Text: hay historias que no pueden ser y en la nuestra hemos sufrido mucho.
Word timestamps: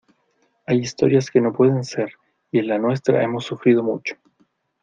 hay 0.65 0.79
historias 0.79 1.29
que 1.29 1.39
no 1.41 1.53
pueden 1.53 1.83
ser 1.83 2.09
y 2.51 2.57
en 2.57 2.69
la 2.69 2.79
nuestra 2.79 3.21
hemos 3.21 3.45
sufrido 3.45 3.83
mucho. 3.83 4.15